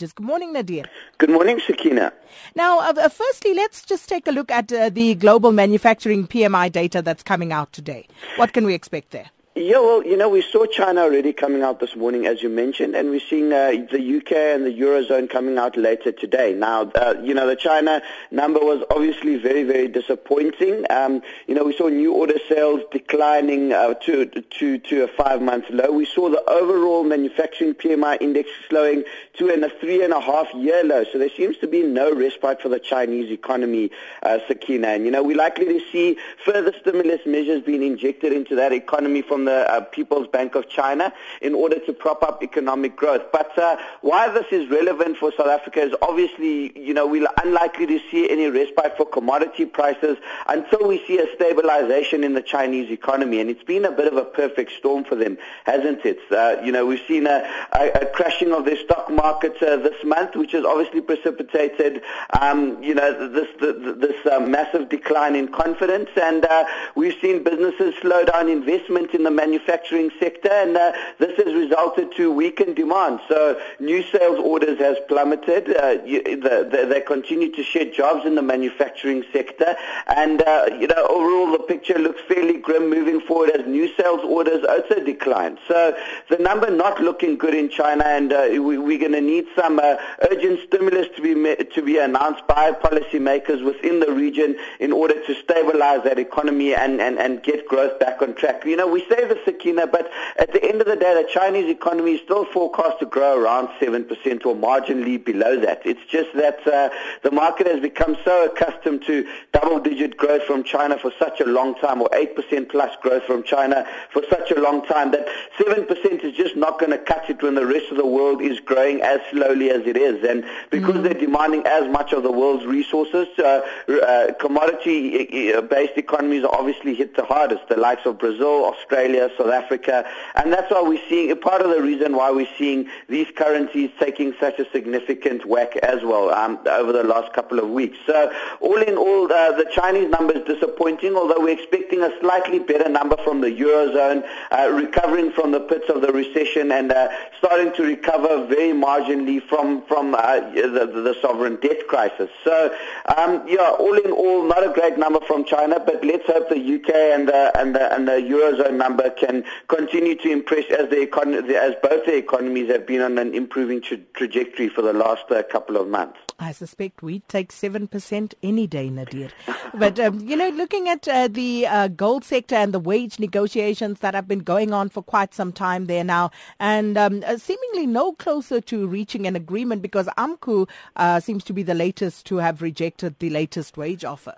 Just 0.00 0.14
good 0.14 0.24
morning, 0.24 0.54
Nadir. 0.54 0.86
Good 1.18 1.28
morning, 1.28 1.60
Sakina. 1.60 2.10
Now, 2.54 2.78
uh, 2.80 2.94
uh, 2.96 3.10
firstly, 3.10 3.52
let's 3.52 3.84
just 3.84 4.08
take 4.08 4.26
a 4.26 4.30
look 4.30 4.50
at 4.50 4.72
uh, 4.72 4.88
the 4.88 5.14
global 5.14 5.52
manufacturing 5.52 6.26
PMI 6.26 6.72
data 6.72 7.02
that's 7.02 7.22
coming 7.22 7.52
out 7.52 7.70
today. 7.74 8.08
What 8.36 8.54
can 8.54 8.64
we 8.64 8.72
expect 8.72 9.10
there? 9.10 9.28
Yeah, 9.56 9.80
well, 9.80 10.06
you 10.06 10.16
know, 10.16 10.28
we 10.28 10.42
saw 10.42 10.64
China 10.64 11.00
already 11.00 11.32
coming 11.32 11.62
out 11.62 11.80
this 11.80 11.96
morning, 11.96 12.24
as 12.24 12.40
you 12.40 12.48
mentioned, 12.48 12.94
and 12.94 13.10
we're 13.10 13.18
seeing 13.18 13.52
uh, 13.52 13.72
the 13.90 14.18
UK 14.18 14.30
and 14.30 14.64
the 14.64 14.70
Eurozone 14.70 15.28
coming 15.28 15.58
out 15.58 15.76
later 15.76 16.12
today. 16.12 16.54
Now, 16.54 16.82
uh, 16.94 17.16
you 17.20 17.34
know, 17.34 17.48
the 17.48 17.56
China 17.56 18.00
number 18.30 18.60
was 18.60 18.84
obviously 18.90 19.38
very, 19.38 19.64
very 19.64 19.88
disappointing. 19.88 20.86
Um, 20.88 21.20
you 21.48 21.56
know, 21.56 21.64
we 21.64 21.76
saw 21.76 21.88
new 21.88 22.14
order 22.14 22.38
sales 22.48 22.82
declining 22.92 23.72
uh, 23.72 23.94
to, 23.94 24.26
to, 24.26 24.78
to 24.78 25.02
a 25.02 25.08
five-month 25.08 25.64
low. 25.70 25.90
We 25.90 26.06
saw 26.06 26.30
the 26.30 26.48
overall 26.48 27.02
manufacturing 27.02 27.74
PMI 27.74 28.18
index 28.20 28.50
slowing 28.68 29.02
to 29.38 29.48
a 29.48 29.68
three 29.80 30.04
and 30.04 30.12
a 30.12 30.20
half 30.20 30.46
year 30.54 30.84
low. 30.84 31.02
So 31.12 31.18
there 31.18 31.30
seems 31.36 31.56
to 31.56 31.66
be 31.66 31.82
no 31.82 32.14
respite 32.14 32.62
for 32.62 32.68
the 32.68 32.78
Chinese 32.78 33.32
economy, 33.32 33.90
uh, 34.22 34.38
Sakina. 34.46 34.88
And, 34.88 35.04
you 35.04 35.10
know, 35.10 35.24
we're 35.24 35.36
likely 35.36 35.66
to 35.66 35.80
see 35.90 36.18
further 36.44 36.72
stimulus 36.80 37.22
measures 37.26 37.62
being 37.62 37.82
injected 37.82 38.32
into 38.32 38.54
that 38.54 38.72
economy 38.72 39.22
from 39.22 39.39
the 39.44 39.70
uh, 39.72 39.80
People's 39.82 40.28
Bank 40.28 40.54
of 40.54 40.68
China 40.68 41.12
in 41.40 41.54
order 41.54 41.78
to 41.80 41.92
prop 41.92 42.22
up 42.22 42.42
economic 42.42 42.96
growth. 42.96 43.22
But 43.32 43.56
uh, 43.58 43.76
why 44.00 44.28
this 44.28 44.46
is 44.50 44.70
relevant 44.70 45.16
for 45.16 45.32
South 45.36 45.48
Africa 45.48 45.80
is 45.80 45.94
obviously, 46.02 46.78
you 46.78 46.94
know, 46.94 47.06
we're 47.06 47.28
unlikely 47.42 47.86
to 47.86 48.00
see 48.10 48.30
any 48.30 48.46
respite 48.46 48.96
for 48.96 49.06
commodity 49.06 49.66
prices 49.66 50.16
until 50.46 50.86
we 50.86 51.04
see 51.06 51.18
a 51.18 51.26
stabilization 51.34 52.24
in 52.24 52.34
the 52.34 52.42
Chinese 52.42 52.90
economy. 52.90 53.40
And 53.40 53.50
it's 53.50 53.64
been 53.64 53.84
a 53.84 53.92
bit 53.92 54.06
of 54.12 54.16
a 54.16 54.24
perfect 54.24 54.72
storm 54.72 55.04
for 55.04 55.16
them, 55.16 55.38
hasn't 55.64 56.04
it? 56.04 56.18
Uh, 56.30 56.62
you 56.62 56.72
know, 56.72 56.86
we've 56.86 57.02
seen 57.06 57.26
a, 57.26 57.48
a, 57.72 57.90
a 58.02 58.06
crashing 58.06 58.52
of 58.52 58.64
their 58.64 58.76
stock 58.76 59.10
market 59.10 59.40
market 59.40 59.62
uh, 59.62 59.76
this 59.76 60.04
month, 60.04 60.34
which 60.34 60.52
has 60.52 60.64
obviously 60.64 61.00
precipitated, 61.00 62.02
um, 62.40 62.82
you 62.82 62.94
know, 62.94 63.28
this 63.28 63.48
this 63.60 64.26
uh, 64.26 64.40
massive 64.40 64.88
decline 64.88 65.34
in 65.36 65.48
confidence, 65.48 66.10
and 66.16 66.44
uh, 66.44 66.64
we've 66.94 67.18
seen 67.20 67.42
businesses 67.42 67.94
slow 68.00 68.24
down 68.24 68.48
investment 68.48 69.14
in 69.14 69.22
the 69.24 69.29
manufacturing 69.30 70.10
sector, 70.18 70.50
and 70.50 70.76
uh, 70.76 70.92
this 71.18 71.36
has 71.36 71.54
resulted 71.54 72.12
to 72.16 72.32
weakened 72.32 72.74
demand. 72.76 73.20
So 73.28 73.60
new 73.78 74.02
sales 74.02 74.40
orders 74.40 74.78
has 74.78 74.96
plummeted. 75.06 75.76
Uh, 75.76 75.98
you, 76.04 76.22
the, 76.22 76.68
the, 76.70 76.86
they 76.88 77.00
continue 77.00 77.52
to 77.52 77.62
shed 77.62 77.94
jobs 77.94 78.26
in 78.26 78.34
the 78.34 78.42
manufacturing 78.42 79.24
sector, 79.32 79.76
and 80.08 80.42
uh, 80.42 80.66
you 80.78 80.88
know, 80.88 81.06
overall 81.08 81.52
the 81.52 81.64
picture 81.68 81.98
looks 81.98 82.20
fairly 82.26 82.58
grim 82.58 82.90
moving 82.90 83.20
forward 83.20 83.50
as 83.50 83.64
new 83.66 83.86
sales 83.94 84.22
orders 84.24 84.64
also 84.68 85.04
decline. 85.04 85.56
So 85.68 85.96
the 86.28 86.38
number 86.38 86.68
not 86.70 87.00
looking 87.00 87.38
good 87.38 87.54
in 87.54 87.70
China, 87.70 88.04
and 88.04 88.30
we, 88.64 88.76
we're 88.76 88.98
going 88.98 89.12
to 89.12 89.20
to 89.20 89.26
need 89.26 89.46
some 89.56 89.78
uh, 89.78 89.96
urgent 90.30 90.60
stimulus 90.66 91.08
to 91.16 91.22
be 91.22 91.30
to 91.64 91.82
be 91.82 91.98
announced 91.98 92.46
by 92.46 92.72
policymakers 92.72 93.64
within 93.64 94.00
the 94.00 94.12
region 94.12 94.56
in 94.78 94.92
order 94.92 95.14
to 95.26 95.34
stabilize 95.34 96.02
that 96.04 96.18
economy 96.18 96.74
and, 96.74 97.00
and, 97.00 97.18
and 97.18 97.42
get 97.42 97.66
growth 97.68 97.98
back 97.98 98.22
on 98.22 98.34
track. 98.34 98.64
You 98.64 98.76
know, 98.76 98.88
we 98.88 99.00
say 99.08 99.19
the 99.28 99.38
Sakina, 99.44 99.86
but 99.86 100.10
at 100.38 100.52
the 100.52 100.62
end 100.64 100.80
of 100.80 100.86
the 100.86 100.96
day, 100.96 101.22
the 101.22 101.28
Chinese 101.28 101.68
economy 101.68 102.12
is 102.12 102.20
still 102.22 102.44
forecast 102.44 102.98
to 103.00 103.06
grow 103.06 103.38
around 103.38 103.68
7% 103.80 104.08
or 104.46 104.54
marginally 104.54 105.22
below 105.22 105.58
that. 105.60 105.82
It's 105.84 106.04
just 106.08 106.32
that 106.34 106.66
uh, 106.66 106.90
the 107.22 107.30
market 107.30 107.66
has 107.66 107.80
become 107.80 108.16
so 108.24 108.46
accustomed 108.46 109.04
to 109.06 109.26
double-digit 109.52 110.16
growth 110.16 110.42
from 110.44 110.64
China 110.64 110.98
for 110.98 111.12
such 111.18 111.40
a 111.40 111.46
long 111.46 111.74
time, 111.76 112.02
or 112.02 112.08
8% 112.10 112.68
plus 112.68 112.94
growth 113.02 113.24
from 113.24 113.42
China 113.42 113.86
for 114.12 114.22
such 114.30 114.50
a 114.50 114.60
long 114.60 114.84
time, 114.86 115.10
that 115.12 115.26
7% 115.58 116.24
is 116.24 116.36
just 116.36 116.56
not 116.56 116.78
going 116.78 116.92
to 116.92 116.98
cut 116.98 117.28
it 117.28 117.42
when 117.42 117.54
the 117.54 117.66
rest 117.66 117.90
of 117.90 117.96
the 117.96 118.06
world 118.06 118.40
is 118.40 118.60
growing 118.60 119.00
as 119.02 119.20
slowly 119.30 119.70
as 119.70 119.82
it 119.86 119.96
is. 119.96 120.24
And 120.28 120.44
because 120.70 120.96
mm. 120.96 121.02
they're 121.02 121.14
demanding 121.14 121.66
as 121.66 121.88
much 121.88 122.12
of 122.12 122.22
the 122.22 122.32
world's 122.32 122.66
resources, 122.66 123.28
uh, 123.38 123.60
uh, 123.88 124.32
commodity-based 124.34 125.96
economies 125.96 126.44
are 126.44 126.54
obviously 126.54 126.94
hit 126.94 127.16
the 127.16 127.24
hardest, 127.24 127.68
the 127.68 127.76
likes 127.76 128.06
of 128.06 128.18
Brazil, 128.18 128.64
Australia, 128.66 129.00
South 129.36 129.52
Africa. 129.52 130.04
And 130.34 130.52
that's 130.52 130.70
why 130.70 130.82
we're 130.82 131.02
seeing, 131.08 131.36
part 131.38 131.62
of 131.62 131.70
the 131.70 131.82
reason 131.82 132.16
why 132.16 132.30
we're 132.30 132.48
seeing 132.58 132.88
these 133.08 133.26
currencies 133.34 133.90
taking 133.98 134.34
such 134.40 134.58
a 134.58 134.70
significant 134.70 135.46
whack 135.46 135.76
as 135.78 136.02
well 136.02 136.30
um, 136.30 136.58
over 136.66 136.92
the 136.92 137.04
last 137.04 137.32
couple 137.32 137.58
of 137.58 137.68
weeks. 137.70 137.98
So 138.06 138.32
all 138.60 138.82
in 138.82 138.96
all, 138.96 139.32
uh, 139.32 139.52
the 139.52 139.68
Chinese 139.72 140.10
number 140.10 140.36
is 140.36 140.44
disappointing, 140.44 141.14
although 141.14 141.40
we're 141.40 141.58
expecting 141.58 142.02
a 142.02 142.10
slightly 142.20 142.58
better 142.58 142.88
number 142.88 143.16
from 143.24 143.40
the 143.40 143.50
Eurozone, 143.50 144.26
uh, 144.50 144.70
recovering 144.70 145.32
from 145.32 145.52
the 145.52 145.60
pits 145.60 145.88
of 145.88 146.02
the 146.02 146.12
recession 146.12 146.72
and 146.72 146.92
uh, 146.92 147.08
starting 147.38 147.72
to 147.74 147.82
recover 147.82 148.46
very 148.46 148.72
marginally 148.72 149.00
marginally 149.00 149.42
from 149.48 149.82
from 149.86 150.14
uh, 150.14 150.40
the, 150.50 150.86
the, 150.86 151.16
sovereign 151.20 151.56
debt 151.56 151.86
crisis. 151.88 152.28
So, 152.44 152.74
um, 153.16 153.46
yeah, 153.46 153.70
all 153.78 153.96
in 153.98 154.10
all, 154.10 154.46
not 154.46 154.64
a 154.64 154.72
great 154.72 154.98
number 154.98 155.20
from 155.26 155.44
China, 155.44 155.80
but 155.84 156.04
let's 156.04 156.26
hope 156.26 156.48
the 156.48 156.56
UK 156.56 156.90
and 156.90 157.28
the 157.28 157.58
and 157.58 157.74
the, 157.74 157.94
and 157.94 158.08
the 158.08 158.12
eurozone 158.12 158.76
number 158.76 158.99
can 159.08 159.44
continue 159.68 160.14
to 160.16 160.30
impress 160.30 160.64
as 160.70 160.90
the 160.90 161.06
econ- 161.06 161.48
as 161.50 161.74
both 161.82 162.04
the 162.04 162.16
economies 162.16 162.70
have 162.70 162.86
been 162.86 163.00
on 163.00 163.16
an 163.16 163.34
improving 163.34 163.80
tra- 163.80 163.96
trajectory 164.14 164.68
for 164.68 164.82
the 164.82 164.92
last 164.92 165.30
uh, 165.30 165.42
couple 165.44 165.76
of 165.76 165.88
months. 165.88 166.18
I 166.38 166.52
suspect 166.52 167.02
we'd 167.02 167.28
take 167.28 167.52
7% 167.52 168.34
any 168.42 168.66
day, 168.66 168.88
Nadir. 168.88 169.28
but, 169.74 170.00
um, 170.00 170.20
you 170.20 170.36
know, 170.36 170.48
looking 170.48 170.88
at 170.88 171.06
uh, 171.06 171.28
the 171.28 171.66
uh, 171.66 171.88
gold 171.88 172.24
sector 172.24 172.54
and 172.54 172.72
the 172.72 172.80
wage 172.80 173.18
negotiations 173.18 174.00
that 174.00 174.14
have 174.14 174.26
been 174.26 174.40
going 174.40 174.72
on 174.72 174.88
for 174.88 175.02
quite 175.02 175.34
some 175.34 175.52
time 175.52 175.86
there 175.86 176.04
now, 176.04 176.30
and 176.58 176.96
um, 176.96 177.22
uh, 177.26 177.36
seemingly 177.36 177.86
no 177.86 178.12
closer 178.12 178.60
to 178.62 178.86
reaching 178.86 179.26
an 179.26 179.36
agreement 179.36 179.82
because 179.82 180.06
AMCU 180.18 180.68
uh, 180.96 181.20
seems 181.20 181.44
to 181.44 181.52
be 181.52 181.62
the 181.62 181.74
latest 181.74 182.26
to 182.26 182.36
have 182.38 182.62
rejected 182.62 183.18
the 183.18 183.30
latest 183.30 183.76
wage 183.76 184.04
offer. 184.04 184.34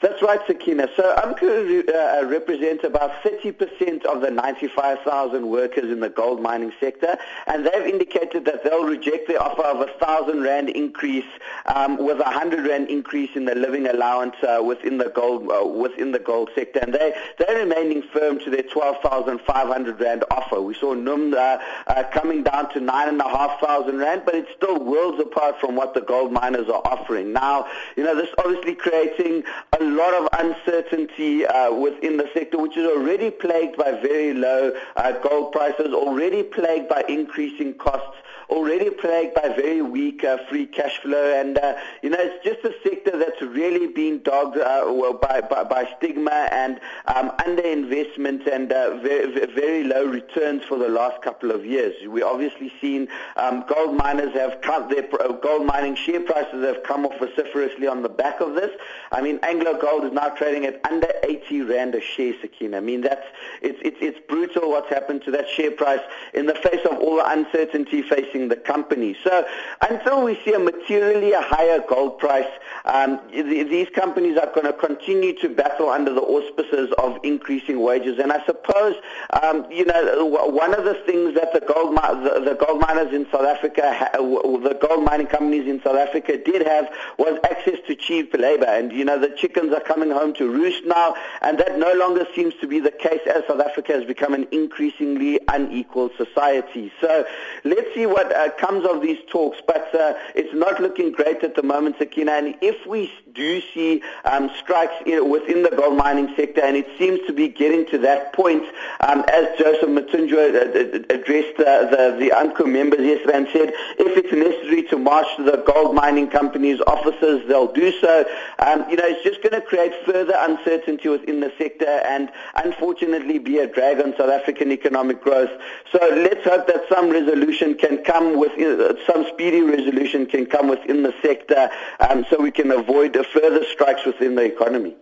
That's 0.00 0.22
right, 0.22 0.40
Sakina. 0.46 0.88
So 0.96 1.14
AMCU 1.16 1.86
uh, 1.90 2.24
represents 2.26 2.84
about 2.84 3.22
30% 3.22 4.06
of 4.06 4.22
the 4.22 4.30
95,000 4.30 5.46
workers 5.46 5.92
in 5.92 6.00
the 6.00 6.08
gold 6.08 6.40
mining 6.40 6.72
sector, 6.80 7.18
and 7.46 7.66
they've 7.66 7.86
indicated 7.86 8.46
that 8.46 8.64
they'll 8.64 8.86
reject 8.86 9.28
the 9.28 9.38
offer 9.38 9.62
of 9.62 9.76
a 9.76 9.92
1,000 10.00 10.40
Rand 10.40 10.70
increase 10.70 11.26
um, 11.66 11.98
with 11.98 12.16
a 12.16 12.24
100 12.24 12.66
Rand 12.66 12.88
increase 12.88 13.36
in 13.36 13.44
the 13.44 13.54
living 13.54 13.88
allowance 13.88 14.36
uh, 14.42 14.62
within 14.62 14.96
the 14.96 15.10
gold 15.10 15.50
uh, 15.50 15.66
within 15.66 16.12
the 16.12 16.18
gold 16.18 16.48
sector, 16.54 16.78
and 16.78 16.94
they, 16.94 17.12
they're 17.38 17.58
remaining 17.58 18.00
firm 18.00 18.38
to 18.40 18.48
their 18.48 18.62
12,500 18.62 20.00
Rand 20.00 20.24
offer. 20.30 20.62
We 20.62 20.72
saw 20.72 20.94
NUM 20.94 21.34
uh, 21.34 21.58
uh, 21.88 22.04
coming 22.10 22.42
down 22.42 22.72
to 22.72 22.80
9,500 22.80 23.94
Rand, 23.94 24.22
but 24.24 24.34
it's 24.34 24.50
still 24.56 24.82
worlds 24.82 25.20
apart 25.20 25.60
from 25.60 25.76
what 25.76 25.92
the 25.92 26.00
gold 26.00 26.32
miners 26.32 26.70
are 26.70 26.82
offering. 26.86 27.34
Now, 27.34 27.66
you 27.96 28.02
know, 28.02 28.16
this 28.16 28.30
obviously 28.38 28.74
creating 28.74 29.42
a 29.78 29.84
lot 29.84 30.14
of 30.14 30.28
uncertainty 30.38 31.46
uh, 31.46 31.72
within 31.72 32.16
the 32.16 32.28
sector, 32.34 32.58
which 32.58 32.76
is 32.76 32.86
already 32.86 33.30
plagued 33.30 33.76
by 33.76 33.92
very 33.92 34.34
low 34.34 34.72
uh, 34.96 35.12
gold 35.12 35.52
prices, 35.52 35.92
already 35.94 36.42
plagued 36.42 36.88
by 36.88 37.04
increasing 37.08 37.74
costs 37.74 38.16
already 38.50 38.90
plagued 38.90 39.34
by 39.34 39.48
very 39.48 39.82
weak 39.82 40.24
uh, 40.24 40.38
free 40.48 40.66
cash 40.66 40.98
flow, 40.98 41.40
and 41.40 41.58
uh, 41.58 41.74
you 42.02 42.10
know 42.10 42.18
it's 42.18 42.44
just 42.44 42.64
a 42.64 42.74
sector 42.82 43.16
that's 43.16 43.40
really 43.42 43.86
been 43.86 44.22
dogged 44.22 44.56
uh, 44.56 44.84
well, 44.86 45.14
by, 45.14 45.40
by, 45.40 45.64
by 45.64 45.88
stigma 45.96 46.48
and 46.52 46.80
um, 47.06 47.30
underinvestment 47.38 48.46
and 48.46 48.72
uh, 48.72 48.96
very, 48.98 49.46
very 49.46 49.84
low 49.84 50.04
returns 50.04 50.64
for 50.64 50.78
the 50.78 50.88
last 50.88 51.22
couple 51.22 51.50
of 51.50 51.64
years. 51.64 51.94
We've 52.06 52.24
obviously 52.24 52.72
seen 52.80 53.08
um, 53.36 53.64
gold 53.68 53.96
miners 53.96 54.32
have 54.34 54.60
cut 54.60 54.90
their 54.90 55.08
uh, 55.20 55.32
gold 55.32 55.66
mining 55.66 55.94
share 55.94 56.20
prices 56.20 56.64
have 56.64 56.82
come 56.82 57.06
off 57.06 57.18
vociferously 57.18 57.86
on 57.86 58.02
the 58.02 58.08
back 58.08 58.40
of 58.40 58.54
this. 58.54 58.70
I 59.12 59.20
mean, 59.20 59.38
Anglo 59.42 59.78
Gold 59.78 60.04
is 60.04 60.12
now 60.12 60.28
trading 60.30 60.64
at 60.66 60.84
under 60.90 61.08
80 61.24 61.62
rand 61.62 61.94
a 61.94 62.00
share, 62.00 62.34
Sakina. 62.40 62.78
I 62.78 62.80
mean, 62.80 63.00
that's 63.02 63.26
it's 63.62 63.78
it's 63.82 63.98
it's 64.00 64.18
brutal 64.28 64.70
what's 64.70 64.88
happened 64.88 65.22
to 65.24 65.30
that 65.32 65.48
share 65.48 65.70
price 65.70 66.00
in 66.34 66.46
the 66.46 66.54
face 66.54 66.84
of 66.90 66.98
all 66.98 67.16
the 67.16 67.30
uncertainty 67.30 68.02
facing 68.02 68.39
the 68.48 68.56
company. 68.56 69.16
So 69.22 69.46
until 69.88 70.24
we 70.24 70.40
see 70.44 70.52
a 70.52 70.58
materially 70.58 71.32
higher 71.34 71.82
gold 71.88 72.18
price, 72.18 72.50
um, 72.84 73.20
these 73.32 73.88
companies 73.90 74.38
are 74.38 74.50
going 74.54 74.66
to 74.66 74.72
continue 74.72 75.38
to 75.40 75.48
battle 75.48 75.88
under 75.88 76.12
the 76.12 76.20
auspices 76.20 76.92
of 76.98 77.18
increasing 77.22 77.80
wages. 77.80 78.18
And 78.18 78.32
I 78.32 78.44
suppose, 78.46 78.96
um, 79.42 79.66
you 79.70 79.84
know, 79.84 80.24
one 80.24 80.74
of 80.74 80.84
the 80.84 80.94
things 81.06 81.34
that 81.34 81.52
the 81.52 81.60
gold, 81.60 81.96
the, 81.96 82.40
the 82.44 82.54
gold 82.54 82.80
miners 82.80 83.12
in 83.12 83.26
South 83.30 83.46
Africa, 83.46 84.08
the 84.12 84.78
gold 84.80 85.04
mining 85.04 85.26
companies 85.26 85.66
in 85.68 85.82
South 85.82 85.96
Africa 85.96 86.36
did 86.36 86.66
have 86.66 86.88
was 87.18 87.38
access 87.50 87.78
to 87.86 87.94
cheap 87.94 88.34
labor. 88.34 88.66
And, 88.66 88.92
you 88.92 89.04
know, 89.04 89.18
the 89.18 89.30
chickens 89.30 89.72
are 89.72 89.80
coming 89.80 90.10
home 90.10 90.34
to 90.34 90.48
roost 90.48 90.84
now, 90.84 91.14
and 91.42 91.58
that 91.58 91.78
no 91.78 91.92
longer 91.94 92.26
seems 92.34 92.54
to 92.60 92.66
be 92.66 92.80
the 92.80 92.90
case 92.90 93.20
as 93.26 93.44
South 93.46 93.60
Africa 93.60 93.92
has 93.92 94.04
become 94.04 94.34
an 94.34 94.46
increasingly 94.52 95.40
unequal 95.48 96.10
society. 96.16 96.92
So 97.00 97.24
let's 97.64 97.92
see 97.94 98.06
what 98.06 98.29
uh, 98.30 98.50
comes 98.58 98.86
of 98.86 99.02
these 99.02 99.18
talks, 99.28 99.58
but 99.66 99.94
uh, 99.94 100.14
it's 100.34 100.52
not 100.54 100.80
looking 100.80 101.12
great 101.12 101.42
at 101.42 101.54
the 101.54 101.62
moment, 101.62 101.96
Sakina. 101.98 102.32
And 102.32 102.54
if 102.60 102.86
we 102.86 103.12
do 103.32 103.60
see 103.72 104.02
um, 104.24 104.50
strikes 104.58 104.94
in, 105.06 105.28
within 105.30 105.62
the 105.62 105.70
gold 105.70 105.96
mining 105.96 106.34
sector, 106.36 106.60
and 106.62 106.76
it 106.76 106.88
seems 106.98 107.20
to 107.26 107.32
be 107.32 107.48
getting 107.48 107.86
to 107.86 107.98
that 107.98 108.32
point, 108.32 108.64
um, 109.00 109.24
as 109.32 109.46
Joseph 109.58 109.88
Mathunjwa 109.88 110.54
uh, 110.54 111.14
addressed 111.14 111.56
the, 111.56 112.16
the 112.18 112.30
AMCU 112.34 112.70
members 112.70 113.00
yesterday 113.00 113.36
and 113.36 113.48
said, 113.52 113.72
if 113.98 114.16
it's 114.16 114.32
necessary 114.32 114.82
to 114.84 114.98
march 114.98 115.26
to 115.36 115.42
the 115.42 115.62
gold 115.66 115.94
mining 115.94 116.28
companies' 116.28 116.80
offices, 116.86 117.46
they'll 117.48 117.72
do 117.72 117.92
so. 118.00 118.24
Um, 118.58 118.88
you 118.90 118.96
know, 118.96 119.06
it's 119.06 119.22
just 119.22 119.42
going 119.42 119.60
to 119.60 119.66
create 119.66 119.92
further 120.04 120.34
uncertainty 120.36 121.08
within 121.08 121.40
the 121.40 121.52
sector 121.58 121.86
and 121.86 122.30
unfortunately 122.56 123.38
be 123.38 123.58
a 123.58 123.66
drag 123.66 124.00
on 124.00 124.14
South 124.16 124.30
African 124.30 124.72
economic 124.72 125.22
growth. 125.22 125.50
So 125.92 125.98
let's 126.00 126.44
hope 126.44 126.66
that 126.66 126.84
some 126.88 127.10
resolution 127.10 127.74
can 127.74 128.04
come 128.04 128.19
within, 128.20 128.80
uh, 128.80 128.94
some 129.06 129.24
speedy 129.32 129.62
resolution 129.62 130.26
can 130.26 130.46
come 130.46 130.68
within 130.68 131.02
the 131.02 131.14
sector 131.22 131.70
um, 132.08 132.24
so 132.28 132.40
we 132.40 132.50
can 132.50 132.70
avoid 132.70 133.16
further 133.32 133.64
strikes 133.64 134.04
within 134.04 134.34
the 134.34 134.42
economy. 134.42 134.94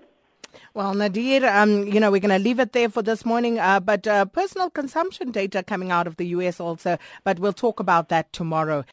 Well, 0.74 0.94
Nadir, 0.94 1.44
um, 1.46 1.86
you 1.88 1.98
know, 1.98 2.10
we're 2.10 2.20
going 2.20 2.36
to 2.36 2.38
leave 2.38 2.60
it 2.60 2.72
there 2.72 2.88
for 2.88 3.02
this 3.02 3.24
morning, 3.24 3.58
uh, 3.58 3.80
but 3.80 4.06
uh, 4.06 4.26
personal 4.26 4.70
consumption 4.70 5.30
data 5.30 5.62
coming 5.62 5.90
out 5.90 6.06
of 6.06 6.16
the 6.16 6.26
U.S. 6.28 6.60
also, 6.60 6.98
but 7.24 7.38
we'll 7.38 7.52
talk 7.52 7.80
about 7.80 8.10
that 8.10 8.32
tomorrow. 8.32 8.84